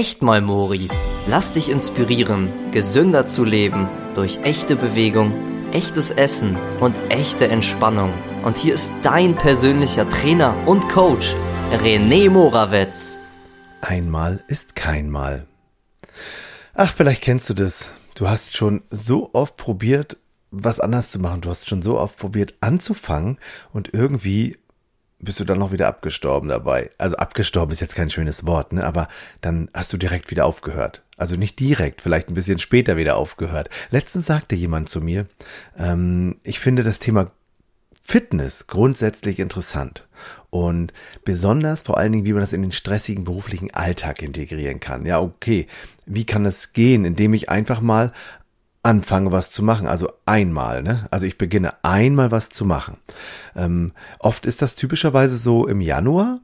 echt 0.00 0.22
mal 0.22 0.40
Mori. 0.40 0.88
Lass 1.26 1.52
dich 1.52 1.68
inspirieren, 1.68 2.48
gesünder 2.72 3.26
zu 3.26 3.44
leben 3.44 3.86
durch 4.14 4.38
echte 4.44 4.74
Bewegung, 4.74 5.34
echtes 5.72 6.10
Essen 6.10 6.58
und 6.80 6.96
echte 7.10 7.48
Entspannung. 7.48 8.10
Und 8.42 8.56
hier 8.56 8.72
ist 8.72 8.94
dein 9.02 9.36
persönlicher 9.36 10.08
Trainer 10.08 10.54
und 10.64 10.88
Coach, 10.88 11.34
René 11.84 12.30
Morawetz. 12.30 13.18
Einmal 13.82 14.42
ist 14.48 14.74
kein 14.74 15.10
Mal. 15.10 15.46
Ach, 16.72 16.94
vielleicht 16.94 17.20
kennst 17.20 17.50
du 17.50 17.54
das. 17.54 17.90
Du 18.14 18.26
hast 18.26 18.56
schon 18.56 18.82
so 18.88 19.28
oft 19.34 19.58
probiert, 19.58 20.16
was 20.50 20.80
anders 20.80 21.10
zu 21.10 21.18
machen. 21.18 21.42
Du 21.42 21.50
hast 21.50 21.68
schon 21.68 21.82
so 21.82 21.98
oft 21.98 22.16
probiert 22.16 22.54
anzufangen 22.62 23.38
und 23.74 23.92
irgendwie 23.92 24.56
bist 25.20 25.40
du 25.40 25.44
dann 25.44 25.58
noch 25.58 25.72
wieder 25.72 25.88
abgestorben 25.88 26.48
dabei. 26.48 26.88
Also 26.98 27.16
abgestorben 27.16 27.72
ist 27.72 27.80
jetzt 27.80 27.94
kein 27.94 28.10
schönes 28.10 28.46
Wort, 28.46 28.72
ne? 28.72 28.84
Aber 28.84 29.08
dann 29.40 29.68
hast 29.74 29.92
du 29.92 29.96
direkt 29.96 30.30
wieder 30.30 30.46
aufgehört. 30.46 31.02
Also 31.16 31.36
nicht 31.36 31.58
direkt, 31.60 32.00
vielleicht 32.00 32.28
ein 32.28 32.34
bisschen 32.34 32.58
später 32.58 32.96
wieder 32.96 33.16
aufgehört. 33.16 33.68
Letztens 33.90 34.26
sagte 34.26 34.56
jemand 34.56 34.88
zu 34.88 35.00
mir, 35.00 35.26
ähm, 35.78 36.36
ich 36.42 36.60
finde 36.60 36.82
das 36.82 36.98
Thema 36.98 37.30
Fitness 38.02 38.66
grundsätzlich 38.66 39.38
interessant 39.38 40.08
und 40.48 40.92
besonders 41.24 41.82
vor 41.82 41.98
allen 41.98 42.10
Dingen, 42.10 42.24
wie 42.24 42.32
man 42.32 42.40
das 42.40 42.52
in 42.52 42.62
den 42.62 42.72
stressigen 42.72 43.22
beruflichen 43.22 43.72
Alltag 43.72 44.22
integrieren 44.22 44.80
kann. 44.80 45.06
Ja, 45.06 45.20
okay, 45.20 45.68
wie 46.06 46.24
kann 46.24 46.44
es 46.44 46.72
gehen, 46.72 47.04
indem 47.04 47.34
ich 47.34 47.50
einfach 47.50 47.80
mal 47.80 48.12
anfange, 48.82 49.32
was 49.32 49.50
zu 49.50 49.62
machen. 49.62 49.86
Also 49.86 50.10
einmal, 50.26 50.82
ne? 50.82 51.06
Also 51.10 51.26
ich 51.26 51.38
beginne 51.38 51.74
einmal 51.82 52.30
was 52.30 52.48
zu 52.48 52.64
machen. 52.64 52.96
Ähm, 53.54 53.92
oft 54.18 54.46
ist 54.46 54.62
das 54.62 54.74
typischerweise 54.74 55.36
so 55.36 55.66
im 55.66 55.80
Januar. 55.80 56.40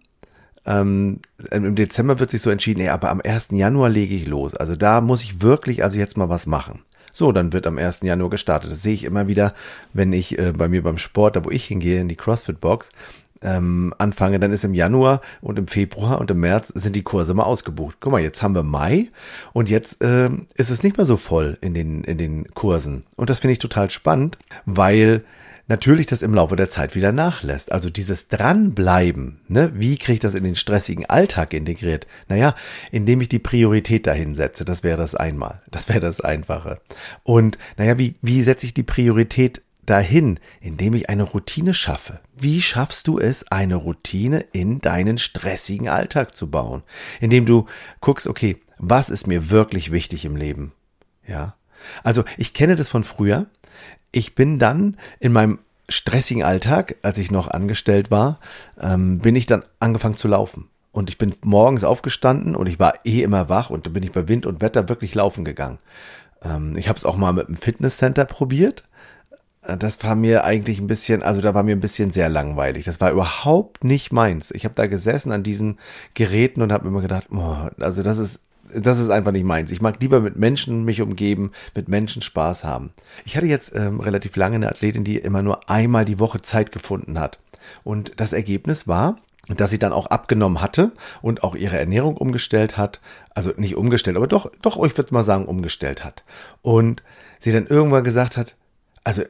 Ähm, 0.67 1.21
Im 1.51 1.77
Dezember 1.77 2.19
wird 2.19 2.31
sich 2.31 2.43
so 2.43 2.51
entschieden, 2.51 2.81
nee, 2.81 2.89
aber 2.89 3.11
am 3.11 3.23
1. 3.25 3.49
Januar 3.53 3.89
lege 3.89 4.15
ich 4.15 4.27
los. 4.27 4.55
Also 4.55 4.75
da 4.75 5.01
muss 5.01 5.23
ich 5.23 5.41
wirklich 5.41 5.85
also 5.85 5.99
jetzt 5.99 6.17
mal 6.17 6.29
was 6.29 6.47
machen. 6.47 6.83
So, 7.13 7.33
dann 7.33 7.53
wird 7.55 7.67
am 7.67 7.79
1. 7.79 8.01
Januar 8.03 8.31
gestartet. 8.31 8.71
Das 8.71 8.83
sehe 8.83 8.93
ich 8.93 9.05
immer 9.05 9.27
wieder, 9.27 9.55
wenn 9.95 10.13
ich 10.13 10.39
äh, 10.39 10.53
bei 10.53 10.69
mir 10.69 10.83
beim 10.83 10.99
Sport, 10.99 11.37
da 11.37 11.45
wo 11.45 11.51
ich 11.51 11.65
hingehe, 11.65 12.01
in 12.01 12.09
die 12.09 12.17
CrossFit-Box, 12.17 12.91
ähm, 13.43 13.95
anfange, 13.99 14.41
dann 14.41 14.53
ist 14.53 14.65
im 14.65 14.75
Januar 14.75 15.21
und 15.41 15.59
im 15.59 15.69
Februar 15.69 16.21
und 16.21 16.31
im 16.31 16.41
März 16.41 16.69
sind 16.69 16.97
die 16.97 17.03
Kurse 17.03 17.35
mal 17.35 17.45
ausgebucht. 17.45 17.97
Guck 18.01 18.13
mal, 18.13 18.21
jetzt 18.21 18.43
haben 18.43 18.55
wir 18.55 18.63
Mai 18.63 19.09
und 19.53 19.69
jetzt 19.71 19.99
ähm, 20.03 20.47
ist 20.55 20.71
es 20.71 20.83
nicht 20.83 20.97
mehr 20.97 21.07
so 21.07 21.17
voll 21.17 21.59
in 21.61 21.75
den, 21.75 22.05
in 22.05 22.19
den 22.19 22.53
Kursen. 22.55 23.05
Und 23.17 23.31
das 23.31 23.41
finde 23.41 23.53
ich 23.53 23.59
total 23.59 23.91
spannend, 23.91 24.39
weil 24.65 25.23
natürlich 25.69 26.07
das 26.07 26.23
im 26.23 26.35
Laufe 26.35 26.57
der 26.57 26.69
Zeit 26.69 26.95
wieder 26.95 27.13
nachlässt. 27.13 27.73
Also 27.73 27.91
dieses 27.91 28.29
Dranbleiben, 28.29 29.41
ne? 29.49 29.73
wie 29.75 29.97
kriege 29.97 30.15
ich 30.15 30.21
das 30.21 30.35
in 30.35 30.45
den 30.45 30.57
stressigen 30.57 31.07
Alltag 31.07 31.53
integriert? 31.55 32.07
Naja, 32.29 32.55
indem 32.93 33.21
ich 33.21 33.29
die 33.29 33.39
Priorität 33.39 34.07
dahin 34.07 34.35
setze, 34.35 34.65
das 34.65 34.85
wäre 34.85 34.99
das 34.99 35.15
einmal. 35.15 35.63
Das 35.71 35.89
wäre 35.89 36.01
das 36.01 36.21
Einfache. 36.21 36.77
Und 37.23 37.59
naja, 37.77 37.99
wie, 37.99 38.15
wie 38.23 38.43
setze 38.43 38.67
ich 38.67 38.75
die 38.75 38.83
Priorität 38.83 39.63
dahin, 39.87 40.39
indem 40.61 40.95
ich 40.95 41.09
eine 41.09 41.23
Routine 41.23 41.75
schaffe. 41.75 42.21
Wie 42.35 42.61
schaffst 42.61 43.09
du 43.09 43.19
es, 43.19 43.51
eine 43.51 43.77
Routine 43.77 44.45
in 44.53 44.81
deinen 44.81 45.19
stressigen 45.19 45.89
Alltag 45.89 46.37
zu 46.37 46.51
bauen? 46.51 46.83
Indem 47.21 47.47
du 47.47 47.67
guckst, 48.01 48.27
okay, 48.27 48.59
was 48.79 49.09
ist 49.09 49.27
mir 49.27 49.51
wirklich 49.51 49.93
wichtig 49.93 50.25
im 50.25 50.37
Leben? 50.37 50.73
Ja. 51.27 51.57
Also, 52.03 52.25
ich 52.37 52.53
kenne 52.53 52.77
das 52.77 52.89
von 52.89 53.05
früher. 53.05 53.47
Ich 54.13 54.35
bin 54.35 54.59
dann 54.59 54.97
in 55.21 55.33
meinem 55.33 55.59
stressigen 55.89 56.43
Alltag, 56.43 56.97
als 57.03 57.19
ich 57.19 57.31
noch 57.31 57.49
angestellt 57.49 58.11
war, 58.11 58.41
ähm, 58.81 59.19
bin 59.21 59.37
ich 59.37 59.47
dann 59.47 59.65
angefangen 59.79 60.17
zu 60.17 60.29
laufen. 60.29 60.69
Und 60.93 61.11
ich 61.11 61.19
bin 61.19 61.35
morgens 61.43 61.85
aufgestanden 61.85 62.57
und 62.57 62.67
ich 62.67 62.79
war 62.79 62.95
eh 63.05 63.23
immer 63.23 63.49
wach 63.49 63.71
und 63.71 63.87
dann 63.87 63.93
bin 63.93 64.03
ich 64.03 64.13
bei 64.13 64.29
Wind 64.29 64.47
und 64.47 64.63
Wetter 64.63 64.89
wirklich 64.89 65.15
laufen 65.15 65.45
gegangen. 65.45 65.79
Ähm, 66.43 66.77
ich 66.77 66.89
habe 66.89 66.99
es 66.99 67.05
auch 67.05 67.17
mal 67.17 67.33
mit 67.33 67.49
einem 67.49 67.57
Fitnesscenter 67.57 68.25
probiert 68.25 68.85
das 69.79 70.03
war 70.05 70.15
mir 70.15 70.45
eigentlich 70.45 70.81
ein 70.81 70.87
bisschen, 70.87 71.23
also 71.23 71.41
da 71.41 71.55
war 71.55 71.63
mir 71.63 71.75
ein 71.75 71.81
bisschen 71.81 72.13
sehr 72.13 72.29
langweilig. 72.29 72.85
Das 72.85 73.01
war 73.01 73.11
überhaupt 73.11 73.85
nicht 73.85 74.13
meins. 74.13 74.51
Ich 74.51 74.65
habe 74.65 74.75
da 74.75 74.87
gesessen 74.87 75.33
an 75.33 75.43
diesen 75.43 75.79
Geräten 76.15 76.63
und 76.63 76.73
habe 76.73 76.87
immer 76.89 77.01
gedacht, 77.01 77.29
oh, 77.31 77.57
also 77.79 78.03
das 78.03 78.19
ist 78.19 78.41
das 78.75 78.99
ist 78.99 79.11
einfach 79.11 79.31
nicht 79.31 79.45
meins. 79.45 79.71
Ich 79.71 79.81
mag 79.81 80.01
lieber 80.01 80.21
mit 80.21 80.37
Menschen 80.37 80.85
mich 80.85 81.01
umgeben, 81.01 81.53
mit 81.75 81.89
Menschen 81.89 82.21
Spaß 82.21 82.65
haben. 82.65 82.91
Ich 83.25 83.37
hatte 83.37 83.47
jetzt 83.47 83.75
ähm, 83.77 84.01
relativ 84.01 84.35
lange 84.35 84.57
eine 84.57 84.69
Athletin, 84.69 85.05
die 85.05 85.19
immer 85.19 85.43
nur 85.43 85.71
einmal 85.71 86.05
die 86.05 86.19
Woche 86.19 86.43
Zeit 86.43 86.73
gefunden 86.73 87.19
hat. 87.19 87.39
Und 87.85 88.13
das 88.17 88.33
Ergebnis 88.33 88.89
war, 88.89 89.19
dass 89.49 89.71
sie 89.71 89.79
dann 89.79 89.93
auch 89.93 90.07
abgenommen 90.07 90.61
hatte 90.61 90.93
und 91.23 91.45
auch 91.45 91.55
ihre 91.55 91.79
Ernährung 91.79 92.17
umgestellt 92.17 92.77
hat. 92.77 93.01
Also 93.35 93.53
nicht 93.57 93.77
umgestellt, 93.77 94.17
aber 94.17 94.27
doch, 94.27 94.51
doch, 94.63 94.83
ich 94.85 94.97
würde 94.97 95.15
mal 95.15 95.25
sagen, 95.25 95.47
umgestellt 95.47 96.05
hat. 96.05 96.25
Und 96.63 97.03
sie 97.39 97.53
dann 97.53 97.67
irgendwann 97.67 98.05
gesagt 98.05 98.37
hat, 98.37 98.57
also 99.05 99.23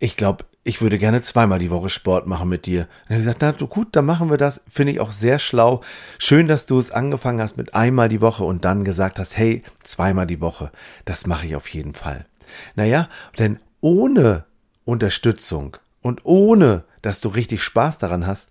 ich 0.00 0.16
glaube, 0.16 0.46
ich 0.64 0.82
würde 0.82 0.98
gerne 0.98 1.20
zweimal 1.22 1.58
die 1.58 1.70
Woche 1.70 1.88
Sport 1.88 2.26
machen 2.26 2.48
mit 2.48 2.66
dir. 2.66 2.80
Und 2.80 3.10
er 3.10 3.16
hat 3.16 3.38
gesagt, 3.38 3.60
na 3.60 3.66
gut, 3.66 3.88
dann 3.92 4.06
machen 4.06 4.30
wir 4.30 4.38
das. 4.38 4.60
Finde 4.68 4.92
ich 4.92 5.00
auch 5.00 5.12
sehr 5.12 5.38
schlau. 5.38 5.82
Schön, 6.18 6.48
dass 6.48 6.66
du 6.66 6.78
es 6.78 6.90
angefangen 6.90 7.40
hast 7.40 7.56
mit 7.56 7.74
einmal 7.74 8.08
die 8.08 8.20
Woche 8.20 8.44
und 8.44 8.64
dann 8.64 8.84
gesagt 8.84 9.18
hast, 9.18 9.36
hey, 9.36 9.62
zweimal 9.84 10.26
die 10.26 10.40
Woche. 10.40 10.72
Das 11.04 11.26
mache 11.26 11.46
ich 11.46 11.54
auf 11.54 11.68
jeden 11.68 11.94
Fall. 11.94 12.26
Naja, 12.74 13.08
denn 13.38 13.58
ohne 13.80 14.44
Unterstützung 14.84 15.76
und 16.02 16.24
ohne, 16.24 16.84
dass 17.02 17.20
du 17.20 17.28
richtig 17.28 17.62
Spaß 17.62 17.98
daran 17.98 18.26
hast, 18.26 18.50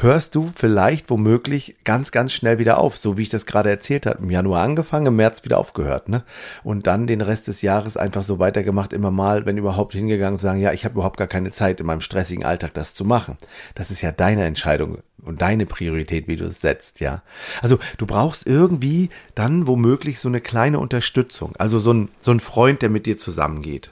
hörst 0.00 0.34
du 0.34 0.50
vielleicht 0.54 1.08
womöglich 1.10 1.76
ganz, 1.84 2.10
ganz 2.10 2.32
schnell 2.32 2.58
wieder 2.58 2.78
auf, 2.78 2.96
so 2.96 3.16
wie 3.16 3.22
ich 3.22 3.28
das 3.28 3.46
gerade 3.46 3.70
erzählt 3.70 4.06
habe. 4.06 4.22
Im 4.22 4.30
Januar 4.30 4.62
angefangen, 4.62 5.06
im 5.06 5.16
März 5.16 5.44
wieder 5.44 5.58
aufgehört, 5.58 6.08
ne? 6.08 6.24
Und 6.62 6.86
dann 6.86 7.06
den 7.06 7.20
Rest 7.20 7.48
des 7.48 7.62
Jahres 7.62 7.96
einfach 7.96 8.24
so 8.24 8.38
weitergemacht, 8.38 8.92
immer 8.92 9.10
mal, 9.10 9.46
wenn 9.46 9.56
überhaupt 9.56 9.94
hingegangen, 9.94 10.38
sagen, 10.38 10.60
ja, 10.60 10.72
ich 10.72 10.84
habe 10.84 10.94
überhaupt 10.94 11.16
gar 11.16 11.28
keine 11.28 11.52
Zeit 11.52 11.80
in 11.80 11.86
meinem 11.86 12.00
stressigen 12.00 12.44
Alltag, 12.44 12.74
das 12.74 12.94
zu 12.94 13.04
machen. 13.04 13.36
Das 13.74 13.90
ist 13.90 14.02
ja 14.02 14.12
deine 14.12 14.44
Entscheidung 14.44 14.98
und 15.22 15.40
deine 15.40 15.66
Priorität, 15.66 16.28
wie 16.28 16.36
du 16.36 16.44
es 16.44 16.60
setzt, 16.60 17.00
ja. 17.00 17.22
Also 17.62 17.78
du 17.96 18.06
brauchst 18.06 18.46
irgendwie 18.46 19.10
dann 19.34 19.66
womöglich 19.66 20.18
so 20.18 20.28
eine 20.28 20.40
kleine 20.40 20.78
Unterstützung, 20.80 21.54
also 21.58 21.78
so 21.78 21.92
ein, 21.92 22.08
so 22.20 22.32
ein 22.32 22.40
Freund, 22.40 22.82
der 22.82 22.90
mit 22.90 23.06
dir 23.06 23.16
zusammengeht. 23.16 23.90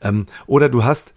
Ähm, 0.00 0.26
oder 0.46 0.68
du 0.68 0.84
hast 0.84 1.12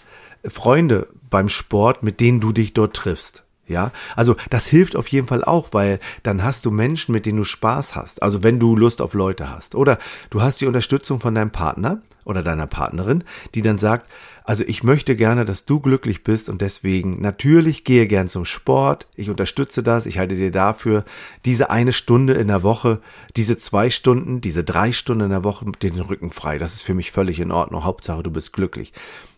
Freunde 0.45 1.07
beim 1.29 1.49
Sport, 1.49 2.03
mit 2.03 2.19
denen 2.19 2.39
du 2.39 2.51
dich 2.51 2.73
dort 2.73 2.95
triffst. 2.95 3.43
Ja, 3.65 3.91
also 4.17 4.35
das 4.49 4.67
hilft 4.67 4.97
auf 4.97 5.07
jeden 5.07 5.27
Fall 5.27 5.43
auch, 5.43 5.69
weil 5.71 5.99
dann 6.23 6.43
hast 6.43 6.65
du 6.65 6.71
Menschen, 6.71 7.13
mit 7.13 7.25
denen 7.25 7.37
du 7.37 7.45
Spaß 7.45 7.95
hast. 7.95 8.21
Also 8.21 8.43
wenn 8.43 8.59
du 8.59 8.75
Lust 8.75 9.01
auf 9.01 9.13
Leute 9.13 9.49
hast. 9.49 9.73
Oder 9.75 9.99
du 10.29 10.41
hast 10.41 10.59
die 10.59 10.65
Unterstützung 10.65 11.21
von 11.21 11.33
deinem 11.33 11.51
Partner 11.51 12.01
oder 12.25 12.43
deiner 12.43 12.67
Partnerin, 12.67 13.23
die 13.55 13.61
dann 13.61 13.77
sagt, 13.77 14.09
also 14.43 14.65
ich 14.67 14.83
möchte 14.83 15.15
gerne, 15.15 15.45
dass 15.45 15.63
du 15.63 15.79
glücklich 15.79 16.23
bist 16.23 16.49
und 16.49 16.61
deswegen 16.61 17.21
natürlich 17.21 17.85
gehe 17.85 18.07
gern 18.07 18.27
zum 18.27 18.43
Sport. 18.43 19.07
Ich 19.15 19.29
unterstütze 19.29 19.81
das. 19.81 20.05
Ich 20.05 20.17
halte 20.17 20.35
dir 20.35 20.51
dafür 20.51 21.05
diese 21.45 21.69
eine 21.69 21.93
Stunde 21.93 22.33
in 22.33 22.49
der 22.49 22.63
Woche, 22.63 22.99
diese 23.37 23.57
zwei 23.57 23.89
Stunden, 23.89 24.41
diese 24.41 24.65
drei 24.65 24.91
Stunden 24.91 25.25
in 25.25 25.29
der 25.29 25.45
Woche 25.45 25.65
den 25.81 25.99
Rücken 25.99 26.31
frei. 26.31 26.57
Das 26.57 26.73
ist 26.73 26.81
für 26.81 26.93
mich 26.93 27.11
völlig 27.13 27.39
in 27.39 27.51
Ordnung. 27.51 27.85
Hauptsache 27.85 28.23
du 28.23 28.31
bist 28.31 28.51
glücklich. 28.51 28.91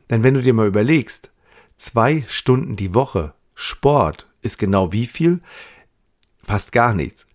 Denn 0.09 0.23
wenn 0.23 0.33
du 0.33 0.41
dir 0.41 0.53
mal 0.53 0.67
überlegst, 0.67 1.29
zwei 1.77 2.23
Stunden 2.27 2.75
die 2.75 2.95
Woche 2.95 3.33
Sport 3.55 4.27
ist 4.41 4.57
genau 4.57 4.91
wie 4.93 5.05
viel? 5.05 5.39
Fast 6.43 6.71
gar 6.71 6.93
nichts. 6.93 7.25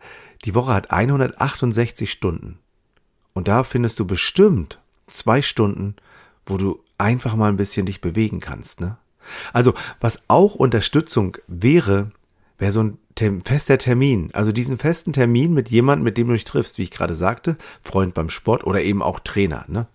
Die 0.44 0.54
Woche 0.54 0.72
hat 0.72 0.90
168 0.90 2.10
Stunden. 2.10 2.58
Und 3.32 3.48
da 3.48 3.64
findest 3.64 3.98
du 3.98 4.06
bestimmt 4.06 4.78
zwei 5.06 5.42
Stunden, 5.42 5.96
wo 6.46 6.56
du 6.56 6.82
einfach 6.98 7.34
mal 7.34 7.48
ein 7.48 7.56
bisschen 7.56 7.86
dich 7.86 8.00
bewegen 8.00 8.40
kannst, 8.40 8.80
ne? 8.80 8.96
Also, 9.52 9.74
was 10.00 10.22
auch 10.28 10.54
Unterstützung 10.54 11.36
wäre, 11.46 12.10
wäre 12.58 12.72
so 12.72 12.82
ein 12.82 12.98
fester 13.44 13.78
Termin. 13.78 14.30
Also 14.32 14.50
diesen 14.50 14.78
festen 14.78 15.12
Termin 15.12 15.52
mit 15.52 15.70
jemandem, 15.70 16.04
mit 16.04 16.16
dem 16.16 16.28
du 16.28 16.32
dich 16.32 16.44
triffst, 16.44 16.78
wie 16.78 16.82
ich 16.82 16.90
gerade 16.90 17.14
sagte, 17.14 17.56
Freund 17.82 18.14
beim 18.14 18.30
Sport 18.30 18.64
oder 18.64 18.82
eben 18.82 19.02
auch 19.02 19.20
Trainer, 19.20 19.64
ne? 19.68 19.86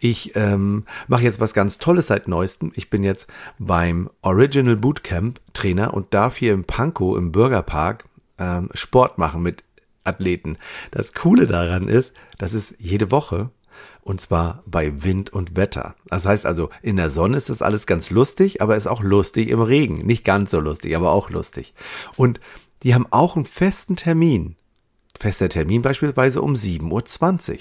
Ich 0.00 0.34
ähm, 0.36 0.84
mache 1.08 1.22
jetzt 1.22 1.40
was 1.40 1.54
ganz 1.54 1.78
Tolles 1.78 2.08
seit 2.08 2.28
neuestem. 2.28 2.72
Ich 2.74 2.90
bin 2.90 3.02
jetzt 3.02 3.26
beim 3.58 4.10
Original 4.22 4.76
Bootcamp 4.76 5.40
Trainer 5.52 5.94
und 5.94 6.12
darf 6.14 6.36
hier 6.36 6.52
im 6.52 6.64
Pankow 6.64 7.16
im 7.16 7.32
Bürgerpark 7.32 8.04
ähm, 8.38 8.70
Sport 8.74 9.18
machen 9.18 9.42
mit 9.42 9.64
Athleten. 10.04 10.58
Das 10.90 11.14
Coole 11.14 11.46
daran 11.46 11.88
ist, 11.88 12.12
das 12.38 12.52
ist 12.52 12.74
jede 12.78 13.10
Woche 13.10 13.50
und 14.02 14.20
zwar 14.20 14.62
bei 14.66 15.02
Wind 15.02 15.32
und 15.32 15.56
Wetter. 15.56 15.94
Das 16.06 16.26
heißt 16.26 16.46
also, 16.46 16.70
in 16.82 16.96
der 16.96 17.10
Sonne 17.10 17.36
ist 17.36 17.48
das 17.48 17.62
alles 17.62 17.86
ganz 17.86 18.10
lustig, 18.10 18.60
aber 18.60 18.76
ist 18.76 18.86
auch 18.86 19.02
lustig 19.02 19.48
im 19.48 19.62
Regen. 19.62 19.96
Nicht 20.06 20.24
ganz 20.24 20.50
so 20.50 20.60
lustig, 20.60 20.94
aber 20.94 21.12
auch 21.12 21.30
lustig. 21.30 21.74
Und 22.16 22.38
die 22.82 22.94
haben 22.94 23.06
auch 23.10 23.34
einen 23.34 23.46
festen 23.46 23.96
Termin 23.96 24.56
fester 25.18 25.48
Termin 25.48 25.82
beispielsweise 25.82 26.42
um 26.42 26.54
7.20 26.54 27.52
Uhr. 27.52 27.58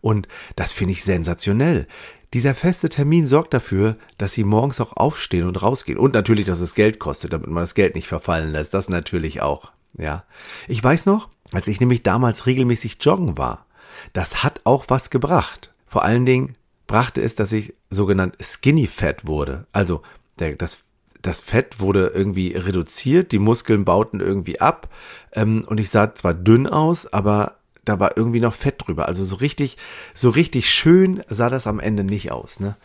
Und 0.00 0.28
das 0.56 0.72
finde 0.72 0.92
ich 0.92 1.04
sensationell. 1.04 1.86
Dieser 2.32 2.54
feste 2.54 2.88
Termin 2.88 3.26
sorgt 3.26 3.54
dafür, 3.54 3.96
dass 4.18 4.32
sie 4.32 4.42
morgens 4.42 4.80
auch 4.80 4.96
aufstehen 4.96 5.46
und 5.46 5.62
rausgehen. 5.62 5.98
Und 5.98 6.14
natürlich, 6.14 6.46
dass 6.46 6.60
es 6.60 6.74
Geld 6.74 6.98
kostet, 6.98 7.32
damit 7.32 7.48
man 7.48 7.62
das 7.62 7.74
Geld 7.74 7.94
nicht 7.94 8.08
verfallen 8.08 8.50
lässt. 8.50 8.74
Das 8.74 8.88
natürlich 8.88 9.40
auch. 9.40 9.70
Ja. 9.96 10.24
Ich 10.66 10.82
weiß 10.82 11.06
noch, 11.06 11.28
als 11.52 11.68
ich 11.68 11.78
nämlich 11.78 12.02
damals 12.02 12.46
regelmäßig 12.46 12.98
joggen 13.00 13.38
war, 13.38 13.66
das 14.12 14.42
hat 14.42 14.60
auch 14.64 14.86
was 14.88 15.10
gebracht. 15.10 15.72
Vor 15.86 16.02
allen 16.02 16.26
Dingen 16.26 16.56
brachte 16.88 17.20
es, 17.20 17.36
dass 17.36 17.52
ich 17.52 17.74
sogenannt 17.90 18.36
skinny 18.42 18.88
fat 18.88 19.26
wurde. 19.26 19.66
Also 19.72 20.02
der, 20.40 20.56
das, 20.56 20.78
das 21.24 21.40
Fett 21.40 21.80
wurde 21.80 22.12
irgendwie 22.14 22.52
reduziert, 22.52 23.32
die 23.32 23.38
Muskeln 23.38 23.84
bauten 23.84 24.20
irgendwie 24.20 24.60
ab 24.60 24.88
ähm, 25.32 25.64
und 25.66 25.80
ich 25.80 25.90
sah 25.90 26.14
zwar 26.14 26.34
dünn 26.34 26.66
aus, 26.66 27.12
aber 27.12 27.56
da 27.84 27.98
war 27.98 28.16
irgendwie 28.16 28.40
noch 28.40 28.54
Fett 28.54 28.76
drüber. 28.78 29.08
Also 29.08 29.24
so 29.24 29.36
richtig, 29.36 29.76
so 30.14 30.30
richtig 30.30 30.70
schön 30.70 31.22
sah 31.26 31.50
das 31.50 31.66
am 31.66 31.80
Ende 31.80 32.04
nicht 32.04 32.30
aus. 32.30 32.60
Ne? 32.60 32.76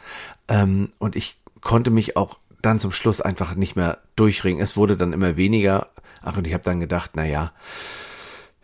Ähm, 0.48 0.90
und 1.00 1.16
ich 1.16 1.38
konnte 1.62 1.92
mich 1.92 2.18
auch 2.18 2.38
dann 2.62 2.80
zum 2.80 2.92
Schluss 2.92 3.22
einfach 3.22 3.56
nicht 3.56 3.76
mehr 3.76 4.00
durchringen. 4.16 4.62
Es 4.62 4.76
wurde 4.76 4.98
dann 4.98 5.14
immer 5.14 5.38
weniger. 5.38 5.88
Ach, 6.22 6.38
und 6.38 6.48
ich 6.48 6.54
habe 6.54 6.64
dann 6.64 6.80
gedacht, 6.80 7.12
na 7.14 7.26
ja, 7.26 7.54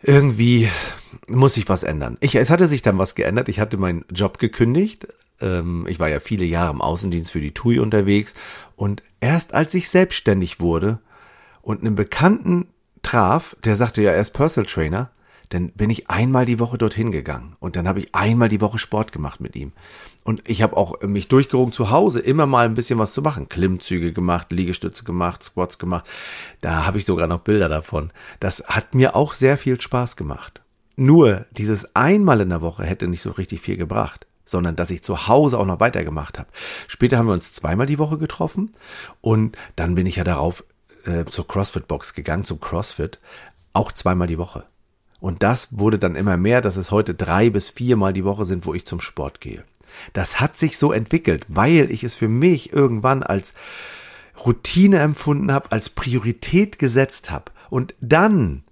irgendwie 0.02 0.68
muss 1.28 1.54
sich 1.54 1.68
was 1.68 1.82
ändern. 1.82 2.18
Ich, 2.20 2.34
es 2.34 2.50
hatte 2.50 2.68
sich 2.68 2.82
dann 2.82 2.98
was 2.98 3.14
geändert. 3.14 3.48
Ich 3.48 3.60
hatte 3.60 3.78
meinen 3.78 4.04
Job 4.10 4.38
gekündigt. 4.38 5.08
Ähm, 5.40 5.86
ich 5.88 5.98
war 5.98 6.08
ja 6.08 6.20
viele 6.20 6.44
Jahre 6.44 6.72
im 6.72 6.80
Außendienst 6.80 7.32
für 7.32 7.40
die 7.40 7.52
TUI 7.52 7.78
unterwegs. 7.78 8.34
Und 8.76 9.02
erst 9.20 9.54
als 9.54 9.74
ich 9.74 9.88
selbstständig 9.88 10.60
wurde 10.60 10.98
und 11.62 11.80
einen 11.80 11.94
Bekannten 11.94 12.68
traf, 13.02 13.56
der 13.64 13.76
sagte 13.76 14.02
ja, 14.02 14.12
er 14.12 14.20
ist 14.20 14.30
Personal 14.30 14.66
Trainer, 14.66 15.10
dann 15.50 15.70
bin 15.70 15.90
ich 15.90 16.10
einmal 16.10 16.44
die 16.44 16.58
Woche 16.58 16.78
dorthin 16.78 17.12
gegangen 17.12 17.56
und 17.60 17.76
dann 17.76 17.86
habe 17.86 18.00
ich 18.00 18.14
einmal 18.14 18.48
die 18.48 18.60
Woche 18.60 18.78
Sport 18.78 19.12
gemacht 19.12 19.40
mit 19.40 19.54
ihm. 19.54 19.72
Und 20.24 20.42
ich 20.48 20.60
habe 20.60 20.76
auch 20.76 21.00
mich 21.02 21.28
durchgerungen 21.28 21.72
zu 21.72 21.90
Hause, 21.90 22.18
immer 22.18 22.46
mal 22.46 22.64
ein 22.64 22.74
bisschen 22.74 22.98
was 22.98 23.12
zu 23.12 23.22
machen. 23.22 23.48
Klimmzüge 23.48 24.12
gemacht, 24.12 24.50
Liegestütze 24.50 25.04
gemacht, 25.04 25.44
Squats 25.44 25.78
gemacht. 25.78 26.04
Da 26.60 26.84
habe 26.84 26.98
ich 26.98 27.04
sogar 27.04 27.28
noch 27.28 27.40
Bilder 27.40 27.68
davon. 27.68 28.10
Das 28.40 28.64
hat 28.66 28.96
mir 28.96 29.14
auch 29.14 29.34
sehr 29.34 29.56
viel 29.56 29.80
Spaß 29.80 30.16
gemacht. 30.16 30.62
Nur 30.96 31.46
dieses 31.52 31.94
einmal 31.94 32.40
in 32.40 32.48
der 32.48 32.60
Woche 32.60 32.84
hätte 32.84 33.06
nicht 33.06 33.22
so 33.22 33.30
richtig 33.30 33.60
viel 33.60 33.76
gebracht, 33.76 34.26
sondern 34.46 34.76
dass 34.76 34.90
ich 34.90 35.02
zu 35.02 35.28
Hause 35.28 35.58
auch 35.58 35.66
noch 35.66 35.80
weitergemacht 35.80 36.38
habe. 36.38 36.48
Später 36.88 37.18
haben 37.18 37.26
wir 37.26 37.34
uns 37.34 37.52
zweimal 37.52 37.86
die 37.86 37.98
Woche 37.98 38.16
getroffen 38.16 38.74
und 39.20 39.58
dann 39.74 39.94
bin 39.94 40.06
ich 40.06 40.16
ja 40.16 40.24
darauf 40.24 40.64
äh, 41.04 41.26
zur 41.26 41.46
CrossFit-Box 41.46 42.14
gegangen, 42.14 42.44
zum 42.44 42.60
CrossFit, 42.60 43.18
auch 43.74 43.92
zweimal 43.92 44.28
die 44.28 44.38
Woche. 44.38 44.64
Und 45.20 45.42
das 45.42 45.68
wurde 45.78 45.98
dann 45.98 46.16
immer 46.16 46.36
mehr, 46.36 46.60
dass 46.60 46.76
es 46.76 46.90
heute 46.90 47.14
drei 47.14 47.50
bis 47.50 47.70
viermal 47.70 48.12
die 48.12 48.24
Woche 48.24 48.44
sind, 48.44 48.64
wo 48.64 48.74
ich 48.74 48.86
zum 48.86 49.00
Sport 49.00 49.40
gehe. 49.40 49.64
Das 50.12 50.40
hat 50.40 50.56
sich 50.56 50.78
so 50.78 50.92
entwickelt, 50.92 51.44
weil 51.48 51.90
ich 51.90 52.04
es 52.04 52.14
für 52.14 52.28
mich 52.28 52.72
irgendwann 52.72 53.22
als 53.22 53.54
Routine 54.44 54.98
empfunden 54.98 55.50
habe, 55.52 55.72
als 55.72 55.90
Priorität 55.90 56.78
gesetzt 56.78 57.30
habe. 57.30 57.52
Und 57.70 57.94
dann 58.00 58.62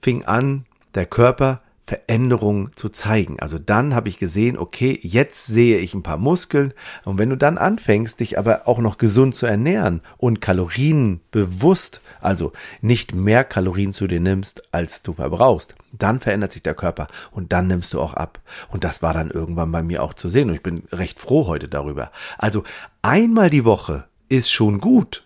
fing 0.00 0.24
an, 0.24 0.66
der 0.94 1.06
Körper 1.06 1.61
Veränderungen 1.84 2.70
zu 2.76 2.88
zeigen. 2.88 3.40
Also 3.40 3.58
dann 3.58 3.94
habe 3.94 4.08
ich 4.08 4.18
gesehen, 4.18 4.56
okay, 4.56 4.98
jetzt 5.02 5.46
sehe 5.46 5.78
ich 5.78 5.94
ein 5.94 6.04
paar 6.04 6.16
Muskeln. 6.16 6.72
Und 7.04 7.18
wenn 7.18 7.30
du 7.30 7.36
dann 7.36 7.58
anfängst, 7.58 8.20
dich 8.20 8.38
aber 8.38 8.68
auch 8.68 8.78
noch 8.78 8.98
gesund 8.98 9.34
zu 9.34 9.46
ernähren 9.46 10.00
und 10.16 10.40
Kalorien 10.40 11.20
bewusst, 11.32 12.00
also 12.20 12.52
nicht 12.80 13.14
mehr 13.14 13.42
Kalorien 13.42 13.92
zu 13.92 14.06
dir 14.06 14.20
nimmst, 14.20 14.62
als 14.72 15.02
du 15.02 15.14
verbrauchst, 15.14 15.74
dann 15.92 16.20
verändert 16.20 16.52
sich 16.52 16.62
der 16.62 16.74
Körper 16.74 17.08
und 17.32 17.52
dann 17.52 17.66
nimmst 17.66 17.92
du 17.94 18.00
auch 18.00 18.14
ab. 18.14 18.40
Und 18.70 18.84
das 18.84 19.02
war 19.02 19.12
dann 19.12 19.30
irgendwann 19.30 19.72
bei 19.72 19.82
mir 19.82 20.02
auch 20.02 20.14
zu 20.14 20.28
sehen. 20.28 20.50
Und 20.50 20.54
ich 20.54 20.62
bin 20.62 20.84
recht 20.92 21.18
froh 21.18 21.48
heute 21.48 21.68
darüber. 21.68 22.12
Also 22.38 22.62
einmal 23.02 23.50
die 23.50 23.64
Woche 23.64 24.04
ist 24.28 24.52
schon 24.52 24.78
gut. 24.78 25.24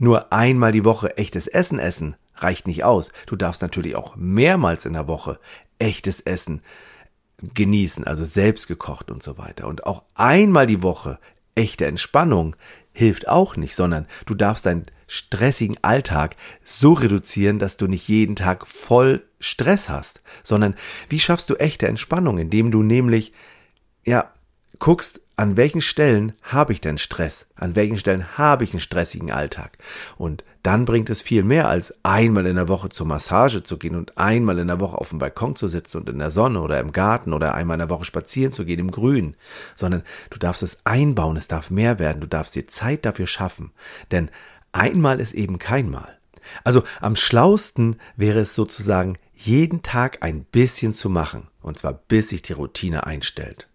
Nur 0.00 0.32
einmal 0.32 0.72
die 0.72 0.84
Woche 0.84 1.16
echtes 1.16 1.46
Essen 1.46 1.78
essen 1.78 2.16
reicht 2.36 2.66
nicht 2.66 2.84
aus. 2.84 3.12
Du 3.26 3.36
darfst 3.36 3.62
natürlich 3.62 3.96
auch 3.96 4.16
mehrmals 4.16 4.84
in 4.84 4.94
der 4.94 5.06
Woche 5.06 5.38
echtes 5.82 6.20
Essen 6.20 6.62
genießen, 7.54 8.04
also 8.04 8.24
selbst 8.24 8.68
gekocht 8.68 9.10
und 9.10 9.22
so 9.22 9.36
weiter. 9.36 9.66
Und 9.66 9.84
auch 9.84 10.04
einmal 10.14 10.66
die 10.66 10.82
Woche 10.82 11.18
echte 11.54 11.86
Entspannung 11.86 12.56
hilft 12.92 13.28
auch 13.28 13.56
nicht, 13.56 13.74
sondern 13.74 14.06
du 14.26 14.34
darfst 14.34 14.66
deinen 14.66 14.84
stressigen 15.06 15.76
Alltag 15.82 16.36
so 16.62 16.92
reduzieren, 16.92 17.58
dass 17.58 17.76
du 17.76 17.86
nicht 17.86 18.08
jeden 18.08 18.36
Tag 18.36 18.66
voll 18.66 19.24
Stress 19.40 19.88
hast, 19.88 20.22
sondern 20.42 20.74
wie 21.08 21.20
schaffst 21.20 21.50
du 21.50 21.56
echte 21.56 21.88
Entspannung, 21.88 22.38
indem 22.38 22.70
du 22.70 22.82
nämlich 22.82 23.32
ja 24.04 24.32
guckst, 24.78 25.20
an 25.42 25.56
welchen 25.56 25.80
Stellen 25.80 26.34
habe 26.42 26.72
ich 26.72 26.80
denn 26.80 26.98
Stress? 26.98 27.46
An 27.56 27.74
welchen 27.74 27.98
Stellen 27.98 28.38
habe 28.38 28.62
ich 28.62 28.72
einen 28.72 28.80
stressigen 28.80 29.32
Alltag? 29.32 29.76
Und 30.16 30.44
dann 30.62 30.84
bringt 30.84 31.10
es 31.10 31.20
viel 31.20 31.42
mehr 31.42 31.66
als 31.66 31.92
einmal 32.04 32.46
in 32.46 32.54
der 32.54 32.68
Woche 32.68 32.90
zur 32.90 33.08
Massage 33.08 33.64
zu 33.64 33.76
gehen 33.76 33.96
und 33.96 34.16
einmal 34.16 34.60
in 34.60 34.68
der 34.68 34.78
Woche 34.78 34.96
auf 34.96 35.08
dem 35.08 35.18
Balkon 35.18 35.56
zu 35.56 35.66
sitzen 35.66 35.98
und 35.98 36.08
in 36.08 36.20
der 36.20 36.30
Sonne 36.30 36.60
oder 36.60 36.78
im 36.78 36.92
Garten 36.92 37.32
oder 37.32 37.56
einmal 37.56 37.74
in 37.74 37.80
der 37.80 37.90
Woche 37.90 38.04
spazieren 38.04 38.52
zu 38.52 38.64
gehen 38.64 38.78
im 38.78 38.92
Grün, 38.92 39.34
sondern 39.74 40.04
du 40.30 40.38
darfst 40.38 40.62
es 40.62 40.78
einbauen, 40.84 41.36
es 41.36 41.48
darf 41.48 41.72
mehr 41.72 41.98
werden, 41.98 42.20
du 42.20 42.28
darfst 42.28 42.54
dir 42.54 42.68
Zeit 42.68 43.04
dafür 43.04 43.26
schaffen, 43.26 43.72
denn 44.12 44.30
einmal 44.70 45.18
ist 45.18 45.32
eben 45.32 45.58
kein 45.58 45.90
Mal. 45.90 46.18
Also 46.62 46.84
am 47.00 47.16
schlausten 47.16 47.96
wäre 48.14 48.38
es 48.38 48.54
sozusagen, 48.54 49.14
jeden 49.34 49.82
Tag 49.82 50.18
ein 50.20 50.44
bisschen 50.44 50.94
zu 50.94 51.10
machen, 51.10 51.48
und 51.62 51.78
zwar 51.78 51.94
bis 51.94 52.28
sich 52.28 52.42
die 52.42 52.52
Routine 52.52 53.08
einstellt. 53.08 53.66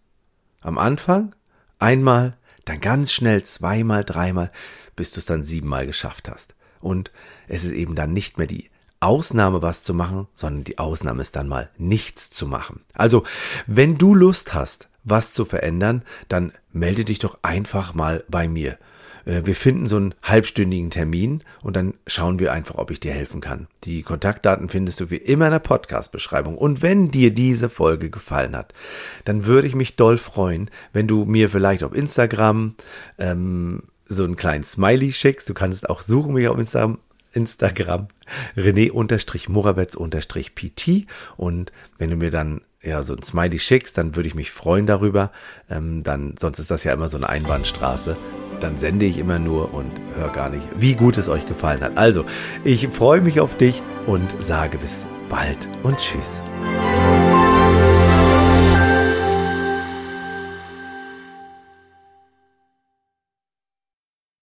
Am 0.61 0.77
Anfang 0.77 1.35
einmal, 1.79 2.37
dann 2.65 2.81
ganz 2.81 3.11
schnell 3.11 3.43
zweimal, 3.43 4.03
dreimal, 4.03 4.51
bis 4.95 5.11
du 5.11 5.19
es 5.19 5.25
dann 5.25 5.43
siebenmal 5.43 5.85
geschafft 5.85 6.29
hast. 6.29 6.55
Und 6.79 7.11
es 7.47 7.63
ist 7.63 7.71
eben 7.71 7.95
dann 7.95 8.13
nicht 8.13 8.37
mehr 8.37 8.47
die 8.47 8.69
Ausnahme, 8.99 9.61
was 9.61 9.83
zu 9.83 9.93
machen, 9.93 10.27
sondern 10.35 10.63
die 10.63 10.79
Ausnahme 10.79 11.21
ist 11.21 11.35
dann 11.35 11.47
mal 11.47 11.69
nichts 11.77 12.29
zu 12.29 12.47
machen. 12.47 12.81
Also, 12.93 13.23
wenn 13.67 13.97
du 13.97 14.15
Lust 14.15 14.53
hast, 14.53 14.89
was 15.03 15.33
zu 15.33 15.45
verändern, 15.45 16.03
dann 16.27 16.51
melde 16.71 17.05
dich 17.05 17.19
doch 17.19 17.37
einfach 17.41 17.93
mal 17.93 18.23
bei 18.27 18.47
mir. 18.47 18.77
Äh, 19.27 19.45
wir 19.45 19.55
finden 19.55 19.87
so 19.87 19.97
einen 19.97 20.15
halbstündigen 20.23 20.89
Termin 20.89 21.43
und 21.61 21.75
dann 21.75 21.93
schauen 22.07 22.39
wir 22.39 22.53
einfach, 22.53 22.75
ob 22.75 22.91
ich 22.91 22.99
dir 22.99 23.11
helfen 23.11 23.41
kann. 23.41 23.67
Die 23.83 24.01
Kontaktdaten 24.01 24.69
findest 24.69 24.99
du 24.99 25.11
wie 25.11 25.17
immer 25.17 25.45
in 25.45 25.51
der 25.51 25.59
Podcast-Beschreibung. 25.59 26.57
Und 26.57 26.81
wenn 26.81 27.11
dir 27.11 27.31
diese 27.31 27.69
Folge 27.69 28.09
gefallen 28.09 28.55
hat, 28.55 28.73
dann 29.25 29.45
würde 29.45 29.67
ich 29.67 29.75
mich 29.75 29.95
doll 29.95 30.17
freuen, 30.17 30.71
wenn 30.93 31.07
du 31.07 31.25
mir 31.25 31.49
vielleicht 31.49 31.83
auf 31.83 31.93
Instagram 31.93 32.73
ähm, 33.19 33.83
so 34.05 34.23
einen 34.23 34.37
kleinen 34.37 34.63
Smiley 34.63 35.11
schickst. 35.11 35.49
Du 35.49 35.53
kannst 35.53 35.89
auch 35.89 36.01
suchen 36.01 36.33
mich 36.33 36.47
auf 36.47 36.57
Instagram. 36.57 36.97
Instagram 37.33 38.07
René-Morawetz-PT 38.55 41.07
und 41.35 41.73
wenn 41.99 42.09
du 42.09 42.15
mir 42.15 42.31
dann 42.31 42.61
ja 42.81 43.03
so 43.03 43.15
ein 43.15 43.21
Smiley 43.21 43.59
schickst, 43.59 43.95
dann 43.97 44.15
würde 44.15 44.27
ich 44.27 44.33
mich 44.33 44.49
freuen 44.49 44.87
darüber. 44.87 45.31
Ähm, 45.69 46.03
dann 46.03 46.33
sonst 46.39 46.57
ist 46.57 46.71
das 46.71 46.83
ja 46.83 46.93
immer 46.93 47.09
so 47.09 47.17
eine 47.17 47.29
Einbahnstraße 47.29 48.17
dann 48.59 48.77
sende 48.77 49.05
ich 49.05 49.17
immer 49.17 49.39
nur 49.39 49.73
und 49.73 49.91
höre 50.15 50.29
gar 50.29 50.49
nicht, 50.49 50.67
wie 50.75 50.95
gut 50.95 51.17
es 51.17 51.29
euch 51.29 51.45
gefallen 51.45 51.81
hat. 51.81 51.97
Also, 51.97 52.25
ich 52.63 52.87
freue 52.87 53.21
mich 53.21 53.39
auf 53.39 53.57
dich 53.57 53.81
und 54.05 54.27
sage 54.39 54.77
bis 54.77 55.05
bald 55.29 55.67
und 55.83 55.97
tschüss. 55.97 56.41